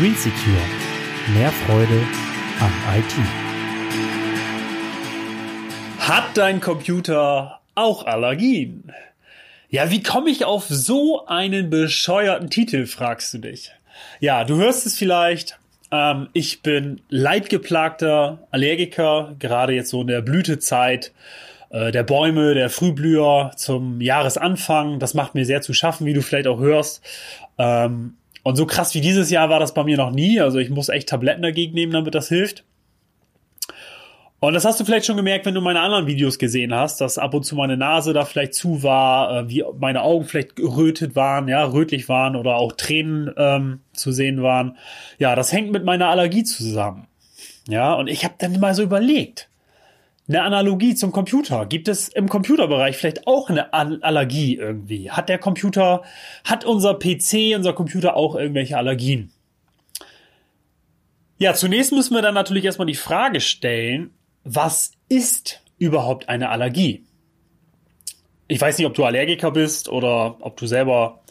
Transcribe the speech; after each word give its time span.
Green 0.00 0.14
Secure. 0.14 0.56
Mehr 1.34 1.50
Freude 1.50 2.00
am 2.58 2.72
IT. 2.96 3.14
Hat 5.98 6.24
dein 6.38 6.62
Computer 6.62 7.60
auch 7.74 8.06
Allergien? 8.06 8.94
Ja, 9.68 9.90
wie 9.90 10.02
komme 10.02 10.30
ich 10.30 10.46
auf 10.46 10.64
so 10.68 11.26
einen 11.26 11.68
bescheuerten 11.68 12.48
Titel, 12.48 12.86
fragst 12.86 13.34
du 13.34 13.38
dich. 13.40 13.72
Ja, 14.20 14.44
du 14.44 14.56
hörst 14.56 14.86
es 14.86 14.96
vielleicht. 14.96 15.58
Ähm, 15.92 16.28
ich 16.32 16.62
bin 16.62 17.02
leidgeplagter 17.10 18.38
Allergiker, 18.50 19.34
gerade 19.38 19.74
jetzt 19.74 19.90
so 19.90 20.00
in 20.00 20.06
der 20.06 20.22
Blütezeit 20.22 21.12
äh, 21.68 21.92
der 21.92 22.04
Bäume, 22.04 22.54
der 22.54 22.70
Frühblüher 22.70 23.50
zum 23.54 24.00
Jahresanfang. 24.00 24.98
Das 24.98 25.12
macht 25.12 25.34
mir 25.34 25.44
sehr 25.44 25.60
zu 25.60 25.74
schaffen, 25.74 26.06
wie 26.06 26.14
du 26.14 26.22
vielleicht 26.22 26.46
auch 26.46 26.58
hörst. 26.58 27.02
Ähm, 27.58 28.14
und 28.42 28.56
so 28.56 28.66
krass 28.66 28.94
wie 28.94 29.00
dieses 29.00 29.30
Jahr 29.30 29.50
war 29.50 29.60
das 29.60 29.74
bei 29.74 29.84
mir 29.84 29.96
noch 29.96 30.10
nie. 30.10 30.40
Also 30.40 30.58
ich 30.58 30.70
muss 30.70 30.88
echt 30.88 31.08
Tabletten 31.08 31.42
dagegen 31.42 31.74
nehmen, 31.74 31.92
damit 31.92 32.14
das 32.14 32.28
hilft. 32.28 32.64
Und 34.42 34.54
das 34.54 34.64
hast 34.64 34.80
du 34.80 34.86
vielleicht 34.86 35.04
schon 35.04 35.18
gemerkt, 35.18 35.44
wenn 35.44 35.54
du 35.54 35.60
meine 35.60 35.80
anderen 35.80 36.06
Videos 36.06 36.38
gesehen 36.38 36.74
hast, 36.74 37.02
dass 37.02 37.18
ab 37.18 37.34
und 37.34 37.44
zu 37.44 37.54
meine 37.56 37.76
Nase 37.76 38.14
da 38.14 38.24
vielleicht 38.24 38.54
zu 38.54 38.82
war, 38.82 39.36
äh, 39.36 39.48
wie 39.50 39.62
meine 39.78 40.00
Augen 40.00 40.24
vielleicht 40.24 40.56
gerötet 40.56 41.14
waren, 41.14 41.46
ja, 41.46 41.62
rötlich 41.62 42.08
waren 42.08 42.36
oder 42.36 42.56
auch 42.56 42.72
Tränen 42.72 43.30
ähm, 43.36 43.80
zu 43.92 44.12
sehen 44.12 44.42
waren. 44.42 44.78
Ja, 45.18 45.36
das 45.36 45.52
hängt 45.52 45.72
mit 45.72 45.84
meiner 45.84 46.08
Allergie 46.08 46.42
zusammen. 46.42 47.06
Ja, 47.68 47.92
und 47.92 48.08
ich 48.08 48.24
habe 48.24 48.34
dann 48.38 48.58
mal 48.58 48.74
so 48.74 48.82
überlegt, 48.82 49.49
eine 50.30 50.42
Analogie 50.44 50.94
zum 50.94 51.10
Computer. 51.10 51.66
Gibt 51.66 51.88
es 51.88 52.08
im 52.08 52.28
Computerbereich 52.28 52.96
vielleicht 52.96 53.26
auch 53.26 53.50
eine 53.50 53.72
Allergie 53.72 54.56
irgendwie? 54.56 55.10
Hat 55.10 55.28
der 55.28 55.38
Computer, 55.38 56.02
hat 56.44 56.64
unser 56.64 56.94
PC, 56.94 57.56
unser 57.56 57.72
Computer 57.72 58.16
auch 58.16 58.36
irgendwelche 58.36 58.76
Allergien? 58.76 59.32
Ja, 61.38 61.54
zunächst 61.54 61.90
müssen 61.90 62.14
wir 62.14 62.22
dann 62.22 62.34
natürlich 62.34 62.64
erstmal 62.64 62.86
die 62.86 62.94
Frage 62.94 63.40
stellen, 63.40 64.10
was 64.44 64.92
ist 65.08 65.62
überhaupt 65.78 66.28
eine 66.28 66.50
Allergie? 66.50 67.04
Ich 68.46 68.60
weiß 68.60 68.78
nicht, 68.78 68.86
ob 68.86 68.94
du 68.94 69.04
Allergiker 69.04 69.50
bist 69.50 69.88
oder 69.88 70.36
ob 70.40 70.56
du 70.56 70.66
selber 70.66 71.22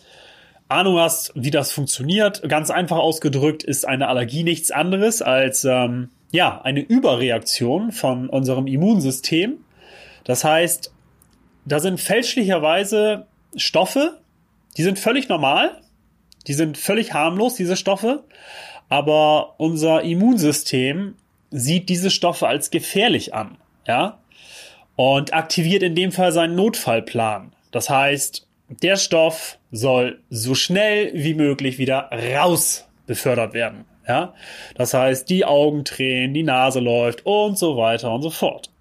Ahnung 0.68 1.00
hast, 1.00 1.32
wie 1.36 1.52
das 1.52 1.72
funktioniert. 1.72 2.48
Ganz 2.50 2.70
einfach 2.70 2.98
ausgedrückt 2.98 3.64
ist 3.64 3.88
eine 3.88 4.10
Allergie 4.10 4.44
nichts 4.44 4.72
anderes 4.72 5.22
als 5.22 5.64
ähm, 5.64 6.10
ja, 6.32 6.62
eine 6.62 6.82
Überreaktion 6.82 7.92
von 7.92 8.30
unserem 8.30 8.68
Immunsystem. 8.68 9.58
Das 10.24 10.44
heißt, 10.44 10.94
da 11.66 11.80
sind 11.80 12.00
fälschlicherweise 12.00 13.26
Stoffe, 13.56 14.20
die 14.78 14.84
sind 14.84 15.00
völlig 15.00 15.30
normal, 15.30 15.82
die 16.48 16.54
sind 16.54 16.78
völlig 16.78 17.14
harmlos, 17.14 17.56
diese 17.56 17.76
Stoffe, 17.76 18.24
aber 18.90 19.60
unser 19.60 20.04
Immunsystem 20.04 21.16
sieht 21.52 21.90
diese 21.90 22.12
Stoffe 22.12 22.48
als 22.48 22.72
gefährlich 22.72 23.34
an, 23.34 23.58
ja, 23.88 24.20
und 24.96 25.34
aktiviert 25.34 25.84
in 25.84 25.96
dem 25.96 26.12
Fall 26.12 26.32
seinen 26.32 26.56
Notfallplan. 26.56 27.54
Das 27.72 27.90
heißt, 27.90 28.48
der 28.84 28.98
Stoff 28.98 29.58
soll 29.72 30.20
so 30.30 30.56
schnell 30.56 31.12
wie 31.14 31.34
möglich 31.34 31.78
wieder 31.78 32.10
raus 32.12 32.88
befördert 33.08 33.54
werden. 33.54 33.86
Ja, 34.10 34.34
das 34.74 34.96
heißt, 34.96 35.30
die 35.30 35.46
Augen 35.46 35.86
tränen, 35.86 36.34
die 36.34 36.42
Nase 36.42 36.80
läuft 36.80 37.28
und 37.28 37.60
so 37.60 37.78
weiter 37.78 38.12
und 38.12 38.24
so 38.24 38.32
fort. 38.32 38.72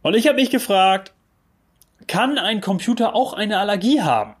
Und 0.00 0.16
ich 0.16 0.26
habe 0.26 0.40
mich 0.40 0.48
gefragt, 0.48 1.12
kann 2.06 2.38
ein 2.38 2.62
Computer 2.62 3.14
auch 3.14 3.34
eine 3.34 3.58
Allergie 3.58 4.00
haben? 4.00 4.34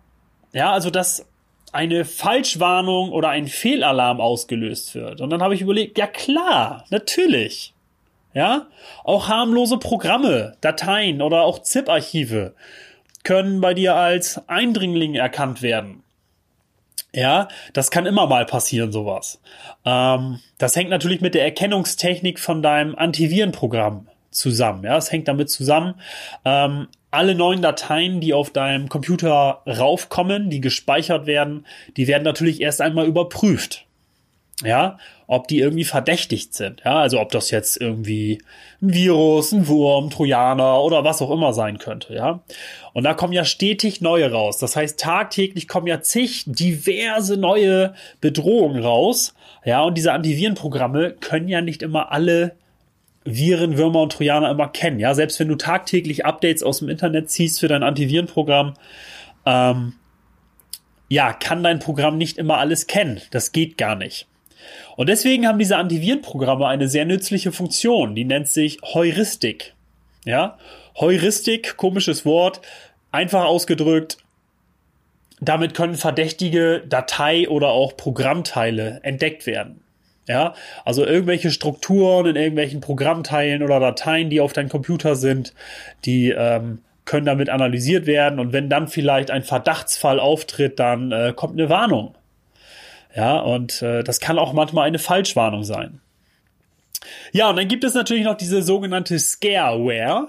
Ja, 0.54 0.72
also 0.72 0.88
dass 0.88 1.26
eine 1.72 2.06
Falschwarnung 2.06 3.12
oder 3.12 3.28
ein 3.28 3.48
Fehlalarm 3.48 4.18
ausgelöst 4.18 4.94
wird. 4.94 5.20
Und 5.20 5.28
dann 5.28 5.42
habe 5.42 5.54
ich 5.54 5.60
überlegt, 5.60 5.98
ja 5.98 6.06
klar, 6.06 6.86
natürlich. 6.88 7.74
Ja, 8.32 8.68
auch 9.04 9.28
harmlose 9.28 9.76
Programme, 9.78 10.56
Dateien 10.62 11.20
oder 11.20 11.42
auch 11.42 11.60
ZIP-Archive 11.60 12.54
können 13.24 13.60
bei 13.60 13.74
dir 13.74 13.94
als 13.94 14.48
Eindringling 14.48 15.16
erkannt 15.16 15.60
werden. 15.60 16.02
Ja, 17.16 17.48
das 17.72 17.90
kann 17.90 18.04
immer 18.04 18.26
mal 18.26 18.44
passieren, 18.44 18.92
sowas. 18.92 19.40
Ähm, 19.86 20.40
das 20.58 20.76
hängt 20.76 20.90
natürlich 20.90 21.22
mit 21.22 21.34
der 21.34 21.44
Erkennungstechnik 21.44 22.38
von 22.38 22.60
deinem 22.60 22.94
Antivirenprogramm 22.94 24.06
zusammen. 24.30 24.84
Ja, 24.84 24.98
es 24.98 25.10
hängt 25.10 25.26
damit 25.26 25.48
zusammen. 25.48 25.94
Ähm, 26.44 26.88
alle 27.10 27.34
neuen 27.34 27.62
Dateien, 27.62 28.20
die 28.20 28.34
auf 28.34 28.50
deinem 28.50 28.90
Computer 28.90 29.62
raufkommen, 29.66 30.50
die 30.50 30.60
gespeichert 30.60 31.24
werden, 31.24 31.64
die 31.96 32.06
werden 32.06 32.24
natürlich 32.24 32.60
erst 32.60 32.82
einmal 32.82 33.06
überprüft 33.06 33.85
ja, 34.64 34.98
ob 35.26 35.48
die 35.48 35.58
irgendwie 35.58 35.84
verdächtigt 35.84 36.54
sind, 36.54 36.82
ja, 36.84 37.00
also 37.00 37.20
ob 37.20 37.30
das 37.30 37.50
jetzt 37.50 37.78
irgendwie 37.78 38.40
ein 38.80 38.94
Virus, 38.94 39.52
ein 39.52 39.68
Wurm, 39.68 40.08
Trojaner 40.08 40.82
oder 40.82 41.04
was 41.04 41.20
auch 41.20 41.30
immer 41.30 41.52
sein 41.52 41.78
könnte, 41.78 42.14
ja. 42.14 42.40
Und 42.94 43.04
da 43.04 43.12
kommen 43.12 43.34
ja 43.34 43.44
stetig 43.44 44.00
neue 44.00 44.30
raus. 44.30 44.56
Das 44.58 44.76
heißt, 44.76 44.98
tagtäglich 44.98 45.68
kommen 45.68 45.86
ja 45.86 46.00
zig 46.00 46.44
diverse 46.46 47.36
neue 47.36 47.94
Bedrohungen 48.20 48.82
raus, 48.82 49.34
ja, 49.64 49.82
und 49.82 49.98
diese 49.98 50.12
Antivirenprogramme 50.12 51.12
können 51.12 51.48
ja 51.48 51.60
nicht 51.60 51.82
immer 51.82 52.12
alle 52.12 52.56
Viren, 53.24 53.76
Würmer 53.76 54.02
und 54.02 54.12
Trojaner 54.12 54.50
immer 54.50 54.68
kennen, 54.68 55.00
ja. 55.00 55.12
Selbst 55.12 55.38
wenn 55.38 55.48
du 55.48 55.56
tagtäglich 55.56 56.24
Updates 56.24 56.62
aus 56.62 56.78
dem 56.78 56.88
Internet 56.88 57.30
ziehst 57.30 57.60
für 57.60 57.68
dein 57.68 57.82
Antivirenprogramm, 57.82 58.74
ähm, 59.44 59.94
ja, 61.08 61.32
kann 61.32 61.62
dein 61.62 61.78
Programm 61.78 62.16
nicht 62.16 62.38
immer 62.38 62.58
alles 62.58 62.86
kennen. 62.86 63.20
Das 63.30 63.52
geht 63.52 63.76
gar 63.76 63.96
nicht. 63.96 64.26
Und 64.96 65.08
deswegen 65.08 65.46
haben 65.46 65.58
diese 65.58 65.76
Antivirenprogramme 65.76 66.66
eine 66.66 66.88
sehr 66.88 67.04
nützliche 67.04 67.52
Funktion, 67.52 68.14
die 68.14 68.24
nennt 68.24 68.48
sich 68.48 68.78
Heuristik. 68.82 69.74
Ja? 70.24 70.58
Heuristik, 70.98 71.76
komisches 71.76 72.24
Wort, 72.24 72.60
einfach 73.12 73.44
ausgedrückt, 73.44 74.18
damit 75.40 75.74
können 75.74 75.94
verdächtige 75.94 76.82
Datei- 76.88 77.48
oder 77.48 77.68
auch 77.68 77.96
Programmteile 77.96 79.00
entdeckt 79.02 79.46
werden. 79.46 79.82
Ja, 80.28 80.54
also 80.84 81.06
irgendwelche 81.06 81.52
Strukturen 81.52 82.26
in 82.26 82.34
irgendwelchen 82.34 82.80
Programmteilen 82.80 83.62
oder 83.62 83.78
Dateien, 83.78 84.28
die 84.28 84.40
auf 84.40 84.52
deinem 84.52 84.68
Computer 84.68 85.14
sind, 85.14 85.54
die 86.04 86.30
ähm, 86.30 86.80
können 87.04 87.26
damit 87.26 87.48
analysiert 87.48 88.06
werden 88.06 88.40
und 88.40 88.52
wenn 88.52 88.68
dann 88.68 88.88
vielleicht 88.88 89.30
ein 89.30 89.44
Verdachtsfall 89.44 90.18
auftritt, 90.18 90.80
dann 90.80 91.12
äh, 91.12 91.32
kommt 91.34 91.52
eine 91.52 91.68
Warnung. 91.68 92.16
Ja, 93.16 93.38
und 93.38 93.80
äh, 93.80 94.04
das 94.04 94.20
kann 94.20 94.38
auch 94.38 94.52
manchmal 94.52 94.86
eine 94.86 94.98
Falschwarnung 94.98 95.64
sein. 95.64 96.00
Ja, 97.32 97.48
und 97.48 97.56
dann 97.56 97.66
gibt 97.66 97.82
es 97.82 97.94
natürlich 97.94 98.24
noch 98.24 98.36
diese 98.36 98.62
sogenannte 98.62 99.18
Scareware. 99.18 100.28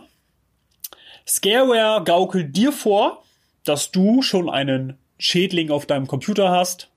Scareware 1.27 2.03
gaukelt 2.05 2.55
dir 2.55 2.71
vor, 2.71 3.23
dass 3.65 3.91
du 3.91 4.21
schon 4.21 4.49
einen 4.49 4.97
Schädling 5.19 5.69
auf 5.69 5.85
deinem 5.85 6.07
Computer 6.07 6.49
hast. 6.49 6.89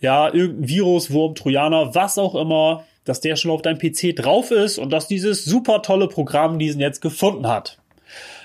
Ja, 0.00 0.32
irgendein 0.32 0.68
Virus, 0.68 1.10
Wurm, 1.10 1.34
Trojaner, 1.34 1.96
was 1.96 2.18
auch 2.18 2.36
immer, 2.36 2.84
dass 3.04 3.20
der 3.20 3.34
schon 3.34 3.50
auf 3.50 3.62
deinem 3.62 3.78
PC 3.78 4.14
drauf 4.14 4.52
ist 4.52 4.78
und 4.78 4.90
dass 4.90 5.08
dieses 5.08 5.44
super 5.44 5.82
tolle 5.82 6.06
Programm 6.06 6.60
diesen 6.60 6.80
jetzt 6.80 7.00
gefunden 7.00 7.48
hat. 7.48 7.78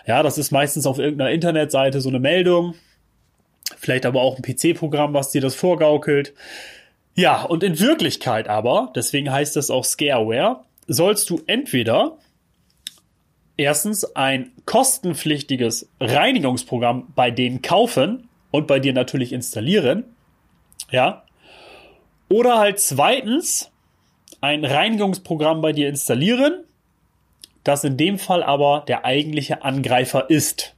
Ja, 0.07 0.23
das 0.23 0.39
ist 0.39 0.49
meistens 0.49 0.87
auf 0.87 0.97
irgendeiner 0.97 1.29
Internetseite 1.29 2.01
so 2.01 2.09
eine 2.09 2.19
Meldung 2.19 2.73
vielleicht 3.77 4.05
aber 4.05 4.21
auch 4.21 4.37
ein 4.37 4.43
PC-Programm, 4.43 5.13
was 5.13 5.31
dir 5.31 5.41
das 5.41 5.55
vorgaukelt. 5.55 6.33
Ja, 7.15 7.43
und 7.43 7.63
in 7.63 7.79
Wirklichkeit 7.79 8.47
aber, 8.47 8.91
deswegen 8.95 9.31
heißt 9.31 9.55
das 9.55 9.69
auch 9.69 9.85
Scareware, 9.85 10.61
sollst 10.87 11.29
du 11.29 11.41
entweder 11.47 12.17
erstens 13.57 14.15
ein 14.15 14.51
kostenpflichtiges 14.65 15.87
Reinigungsprogramm 15.99 17.13
bei 17.15 17.31
denen 17.31 17.61
kaufen 17.61 18.29
und 18.51 18.67
bei 18.67 18.79
dir 18.79 18.93
natürlich 18.93 19.31
installieren, 19.31 20.05
ja, 20.91 21.23
oder 22.29 22.57
halt 22.57 22.79
zweitens 22.79 23.71
ein 24.41 24.65
Reinigungsprogramm 24.65 25.61
bei 25.61 25.71
dir 25.71 25.87
installieren, 25.87 26.63
das 27.63 27.83
in 27.83 27.95
dem 27.95 28.17
Fall 28.17 28.43
aber 28.43 28.83
der 28.87 29.05
eigentliche 29.05 29.63
Angreifer 29.63 30.29
ist. 30.29 30.72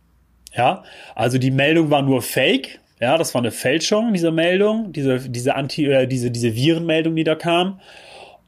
Ja, 0.56 0.84
also 1.16 1.38
die 1.38 1.52
Meldung 1.52 1.90
war 1.90 2.02
nur 2.02 2.22
Fake, 2.22 2.80
ja, 3.00 3.18
das 3.18 3.34
war 3.34 3.42
eine 3.42 3.52
Fälschung, 3.52 4.14
diese 4.14 4.32
Meldung, 4.32 4.94
diese, 4.94 5.30
diese 5.30 5.56
Anti, 5.56 5.86
äh, 5.86 6.08
diese, 6.08 6.32
diese 6.32 6.56
Virenmeldung, 6.56 7.16
die 7.16 7.26
da 7.26 7.36
kam. 7.36 7.82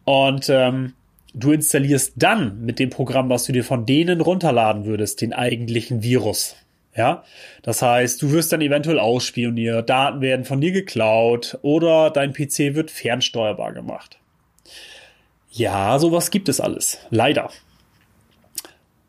Und 0.06 0.48
ähm, 0.50 0.94
du 1.34 1.52
installierst 1.52 2.14
dann 2.16 2.62
mit 2.62 2.80
dem 2.80 2.90
Programm, 2.90 3.30
was 3.30 3.46
du 3.46 3.52
dir 3.52 3.66
von 3.66 3.86
denen 3.86 4.22
runterladen 4.22 4.86
würdest, 4.86 5.22
den 5.22 5.34
eigentlichen 5.34 6.02
Virus. 6.02 6.56
Ja, 6.96 7.24
das 7.62 7.84
heißt, 7.84 8.22
du 8.22 8.32
wirst 8.32 8.52
dann 8.52 8.62
eventuell 8.62 9.00
ausspioniert, 9.00 9.88
Daten 9.88 10.22
werden 10.22 10.46
von 10.46 10.62
dir 10.62 10.72
geklaut 10.72 11.60
oder 11.62 12.10
dein 12.10 12.34
PC 12.34 12.74
wird 12.74 12.90
fernsteuerbar 12.90 13.74
gemacht. 13.74 14.18
Ja, 15.52 16.00
sowas 16.00 16.32
gibt 16.32 16.50
es 16.50 16.60
alles. 16.60 17.00
Leider. 17.12 17.52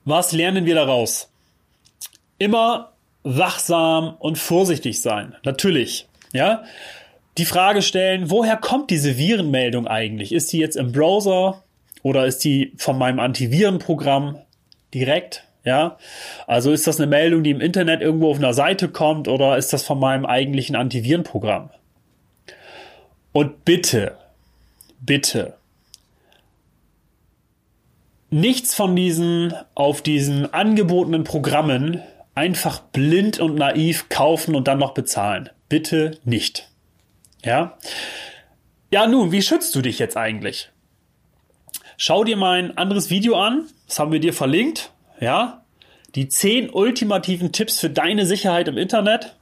Was 0.05 0.33
lernen 0.33 0.67
wir 0.67 0.75
daraus? 0.75 1.31
Immer 2.39 2.93
wachsam 3.23 4.17
und 4.19 4.39
vorsichtig 4.39 5.01
sein. 5.01 5.35
Natürlich. 5.45 6.09
Ja. 6.33 6.65
die 7.39 7.45
Frage 7.47 7.83
stellen, 7.83 8.31
woher 8.31 8.57
kommt 8.57 8.91
diese 8.91 9.17
Virenmeldung 9.17 9.87
eigentlich? 9.87 10.33
Ist 10.33 10.53
die 10.53 10.59
jetzt 10.59 10.77
im 10.77 10.93
Browser 10.93 11.63
oder 12.03 12.27
ist 12.27 12.45
die 12.45 12.73
von 12.77 12.99
meinem 12.99 13.21
Antivirenprogramm 13.21 14.39
direkt? 14.93 15.45
Ja, 15.65 15.99
also 16.47 16.73
ist 16.73 16.87
das 16.87 16.99
eine 16.99 17.07
Meldung, 17.07 17.43
die 17.43 17.51
im 17.51 17.61
Internet 17.61 18.01
irgendwo 18.01 18.31
auf 18.31 18.39
einer 18.39 18.55
Seite 18.55 18.89
kommt 18.89 19.29
oder 19.29 19.57
ist 19.59 19.73
das 19.73 19.85
von 19.85 19.99
meinem 19.99 20.25
eigentlichen 20.25 20.77
Antivirenprogramm? 20.77 21.71
Und 23.33 23.65
bitte, 23.65 24.17
bitte, 25.01 25.55
nichts 28.31 28.75
von 28.75 28.97
diesen 28.97 29.53
auf 29.75 30.03
diesen 30.03 30.53
angebotenen 30.53 31.25
Programmen 31.25 32.03
einfach 32.39 32.79
blind 32.79 33.41
und 33.41 33.57
naiv 33.57 34.09
kaufen 34.09 34.55
und 34.55 34.69
dann 34.69 34.79
noch 34.79 34.95
bezahlen. 34.95 35.51
Bitte 35.69 36.19
nicht. 36.25 36.71
Ja? 37.45 37.77
Ja, 38.93 39.09
nun, 39.09 39.33
wie 39.33 39.43
schützt 39.43 39.75
du 39.75 39.83
dich 39.83 39.99
jetzt 39.99 40.17
eigentlich? 40.17 40.71
Schau 41.97 42.23
dir 42.23 42.37
mein 42.37 42.79
anderes 42.79 43.11
Video 43.11 43.35
an. 43.35 43.67
Das 43.89 43.99
haben 43.99 44.13
wir 44.13 44.21
dir 44.21 44.33
verlinkt. 44.33 44.93
Ja? 45.21 45.65
Die 46.15 46.29
zehn 46.29 46.71
ultimativen 46.71 47.51
Tipps 47.51 47.81
für 47.81 47.91
deine 47.91 48.25
Sicherheit 48.25 48.69
im 48.69 48.79
Internet. 48.79 49.37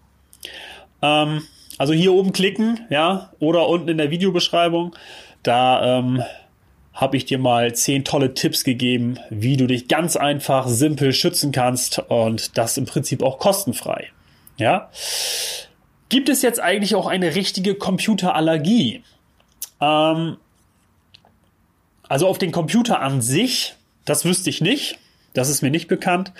Ähm, 1.03 1.43
also 1.77 1.93
hier 1.93 2.15
oben 2.15 2.33
klicken, 2.33 2.81
ja, 2.89 3.31
oder 3.39 3.69
unten 3.69 3.91
in 3.91 3.99
der 3.99 4.11
Videobeschreibung. 4.11 4.97
Da 5.43 5.99
ähm, 5.99 6.23
habe 6.97 7.19
ich 7.19 7.27
dir 7.27 7.39
mal 7.39 7.75
zehn 7.75 8.05
tolle 8.05 8.33
Tipps 8.33 8.65
gegeben, 8.65 9.19
wie 9.29 9.59
du 9.59 9.67
dich 9.67 9.87
ganz 9.87 10.17
einfach, 10.17 10.67
simpel 10.67 11.13
schützen 11.13 11.53
kannst 11.53 11.99
und 12.09 12.57
das 12.57 12.79
im 12.79 12.87
Prinzip 12.87 13.23
auch 13.23 13.39
kostenfrei. 13.39 14.09
Ja. 14.57 14.91
Gibt 16.09 16.31
es 16.31 16.41
jetzt 16.41 16.59
eigentlich 16.59 16.95
auch 16.95 17.07
eine 17.07 17.35
richtige 17.35 17.75
Computerallergie? 17.75 19.03
Ähm, 19.81 20.39
also 22.09 22.27
auf 22.27 22.39
den 22.39 22.51
Computer 22.51 23.01
an 23.01 23.21
sich, 23.21 23.75
das 24.07 24.25
wüsste 24.25 24.49
ich 24.49 24.63
nicht. 24.63 24.99
Das 25.37 25.51
ist 25.51 25.63
mir 25.63 25.71
nicht 25.71 25.89
bekannt. 25.89 26.33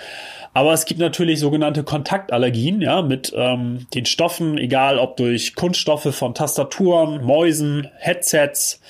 Aber 0.55 0.73
es 0.73 0.87
gibt 0.87 1.01
natürlich 1.01 1.39
sogenannte 1.39 1.85
Kontaktallergien, 1.85 2.81
ja, 2.81 3.03
mit 3.03 3.31
ähm, 3.37 3.87
den 3.93 4.07
Stoffen, 4.07 4.57
egal 4.57 4.99
ob 4.99 5.19
durch 5.19 5.55
Kunststoffe 5.55 6.15
von 6.15 6.35
Tastaturen, 6.35 7.23
Mäusen, 7.23 7.89
Headsets, 7.99 8.81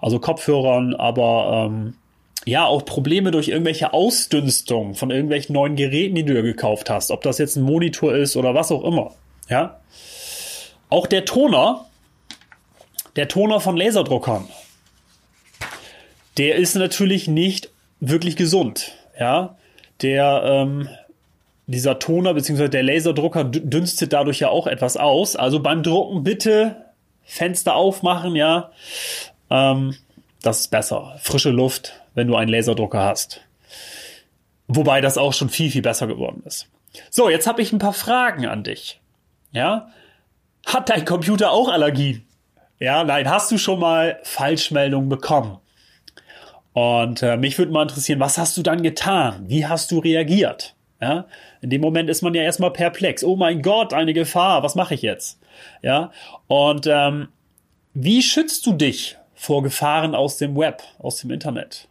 also 0.00 0.18
Kopfhörern, 0.18 0.94
aber 0.94 1.68
ähm, 1.70 1.94
ja, 2.44 2.66
auch 2.66 2.84
Probleme 2.84 3.30
durch 3.30 3.48
irgendwelche 3.48 3.92
Ausdünstung 3.92 4.96
von 4.96 5.12
irgendwelchen 5.12 5.52
neuen 5.52 5.76
Geräten, 5.76 6.16
die 6.16 6.24
du 6.24 6.34
dir 6.34 6.42
gekauft 6.42 6.90
hast, 6.90 7.12
ob 7.12 7.22
das 7.22 7.38
jetzt 7.38 7.54
ein 7.54 7.62
Monitor 7.62 8.16
ist 8.16 8.36
oder 8.36 8.56
was 8.56 8.72
auch 8.72 8.82
immer, 8.82 9.12
ja. 9.48 9.78
Auch 10.88 11.06
der 11.06 11.24
Toner, 11.24 11.86
der 13.14 13.28
Toner 13.28 13.60
von 13.60 13.76
Laserdruckern, 13.76 14.48
der 16.36 16.56
ist 16.56 16.74
natürlich 16.74 17.28
nicht 17.28 17.70
wirklich 18.00 18.34
gesund, 18.34 18.92
ja. 19.22 19.56
Der 20.02 20.42
ähm, 20.44 20.88
dieser 21.66 22.00
Toner 22.00 22.34
bzw. 22.34 22.68
der 22.68 22.82
Laserdrucker 22.82 23.44
dünstet 23.44 24.12
dadurch 24.12 24.40
ja 24.40 24.48
auch 24.48 24.66
etwas 24.66 24.96
aus. 24.96 25.36
Also 25.36 25.60
beim 25.60 25.82
Drucken 25.84 26.24
bitte 26.24 26.76
Fenster 27.22 27.76
aufmachen, 27.76 28.34
ja. 28.34 28.72
Ähm, 29.48 29.94
das 30.42 30.60
ist 30.60 30.70
besser. 30.72 31.16
Frische 31.20 31.50
Luft, 31.50 31.94
wenn 32.14 32.26
du 32.26 32.34
einen 32.34 32.50
Laserdrucker 32.50 33.00
hast. 33.00 33.42
Wobei 34.66 35.00
das 35.00 35.18
auch 35.18 35.32
schon 35.32 35.50
viel, 35.50 35.70
viel 35.70 35.82
besser 35.82 36.08
geworden 36.08 36.42
ist. 36.44 36.68
So, 37.10 37.30
jetzt 37.30 37.46
habe 37.46 37.62
ich 37.62 37.72
ein 37.72 37.78
paar 37.78 37.92
Fragen 37.92 38.46
an 38.46 38.64
dich. 38.64 39.00
Ja? 39.52 39.88
Hat 40.66 40.88
dein 40.88 41.04
Computer 41.04 41.52
auch 41.52 41.68
Allergien? 41.68 42.26
Ja, 42.80 43.04
nein, 43.04 43.30
hast 43.30 43.52
du 43.52 43.58
schon 43.58 43.78
mal 43.78 44.18
Falschmeldungen 44.24 45.08
bekommen? 45.08 45.58
Und 46.72 47.22
äh, 47.22 47.36
mich 47.36 47.58
würde 47.58 47.72
mal 47.72 47.82
interessieren, 47.82 48.20
was 48.20 48.38
hast 48.38 48.56
du 48.56 48.62
dann 48.62 48.82
getan? 48.82 49.44
Wie 49.46 49.66
hast 49.66 49.90
du 49.90 49.98
reagiert? 49.98 50.74
Ja, 51.00 51.26
in 51.60 51.70
dem 51.70 51.80
Moment 51.80 52.08
ist 52.08 52.22
man 52.22 52.32
ja 52.32 52.42
erstmal 52.42 52.70
perplex. 52.70 53.24
Oh 53.24 53.34
mein 53.34 53.60
Gott, 53.60 53.92
eine 53.92 54.14
Gefahr. 54.14 54.62
Was 54.62 54.76
mache 54.76 54.94
ich 54.94 55.02
jetzt? 55.02 55.40
Ja, 55.82 56.12
und 56.46 56.86
ähm, 56.86 57.28
wie 57.92 58.22
schützt 58.22 58.64
du 58.66 58.72
dich 58.72 59.16
vor 59.34 59.62
Gefahren 59.62 60.14
aus 60.14 60.36
dem 60.36 60.56
Web, 60.56 60.82
aus 60.98 61.16
dem 61.16 61.30
Internet? 61.30 61.88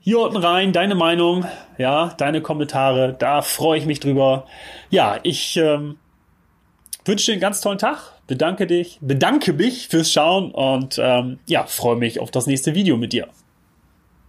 Hier 0.00 0.20
unten 0.20 0.38
rein, 0.38 0.72
deine 0.72 0.94
Meinung, 0.94 1.44
ja, 1.78 2.14
deine 2.16 2.40
Kommentare, 2.40 3.14
da 3.18 3.42
freue 3.42 3.78
ich 3.78 3.86
mich 3.86 4.00
drüber. 4.00 4.46
Ja, 4.88 5.18
ich 5.22 5.56
ähm, 5.56 5.96
wünsche 7.04 7.26
dir 7.26 7.32
einen 7.32 7.40
ganz 7.40 7.60
tollen 7.60 7.78
Tag, 7.78 8.14
bedanke 8.26 8.66
dich, 8.66 8.98
bedanke 9.00 9.52
mich 9.52 9.88
fürs 9.88 10.10
Schauen 10.10 10.52
und 10.52 10.98
ähm, 11.02 11.38
ja, 11.46 11.66
freue 11.66 11.96
mich 11.96 12.18
auf 12.18 12.30
das 12.30 12.46
nächste 12.46 12.74
Video 12.74 12.96
mit 12.96 13.12
dir. 13.12 13.28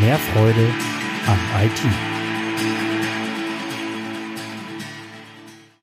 Mehr 0.00 0.18
Freude 0.18 0.68
am 1.26 1.64
IT. 1.64 2.11